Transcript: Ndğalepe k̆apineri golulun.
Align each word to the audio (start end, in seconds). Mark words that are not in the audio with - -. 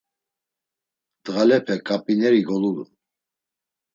Ndğalepe 1.19 1.75
k̆apineri 1.87 2.41
golulun. 2.47 2.91